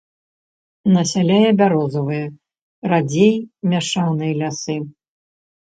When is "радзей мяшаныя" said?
2.91-4.33